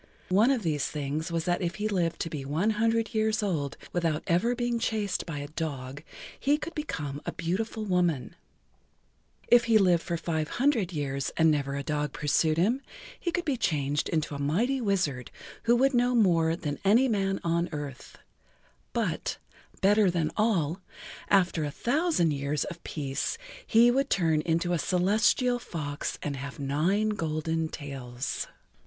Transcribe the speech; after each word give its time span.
One 0.29 0.49
of 0.49 0.63
these 0.63 0.87
things 0.87 1.31
was 1.31 1.45
that 1.45 1.61
if 1.61 1.75
he 1.75 1.87
lived 1.87 2.19
to 2.21 2.29
be 2.31 2.43
one 2.43 2.71
hundred 2.71 3.13
years 3.13 3.43
old 3.43 3.77
without 3.93 4.23
ever 4.25 4.55
being 4.55 4.79
chased 4.79 5.27
by 5.27 5.37
a 5.37 5.47
dog, 5.49 6.01
he 6.39 6.57
could 6.57 6.73
become 6.73 7.21
a 7.27 7.31
beautiful 7.31 7.85
woman; 7.85 8.35
if 9.47 9.65
he 9.65 9.77
lived 9.77 10.01
for 10.01 10.17
five 10.17 10.47
hundred 10.57 10.91
years 10.91 11.29
and 11.37 11.51
never 11.51 11.75
a 11.75 11.83
dog 11.83 12.13
pursued 12.13 12.57
him, 12.57 12.81
he 13.19 13.31
could 13.31 13.45
be 13.45 13.57
changed 13.57 14.09
into 14.09 14.33
a 14.33 14.39
mighty 14.39 14.81
wizard 14.81 15.29
who 15.65 15.75
would 15.75 15.93
know 15.93 16.15
more 16.15 16.55
than 16.55 16.79
any 16.83 17.07
man 17.07 17.39
on 17.43 17.69
earth; 17.71 18.17
but, 18.93 19.37
better 19.81 20.09
than 20.09 20.31
all, 20.35 20.81
after 21.29 21.63
a 21.63 21.69
thousand 21.69 22.31
years 22.33 22.63
of 22.63 22.83
peace 22.83 23.37
he[Pg 23.67 23.89
6] 23.89 23.93
would 23.95 24.09
turn 24.09 24.41
into 24.41 24.73
a 24.73 24.79
celestial 24.79 25.59
fox 25.59 26.17
and 26.23 26.37
have 26.37 26.57
nine 26.57 27.09
golden 27.09 27.67
tails. 27.69 28.47